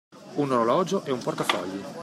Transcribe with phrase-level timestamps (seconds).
[0.37, 1.83] Un orologio e un portafogli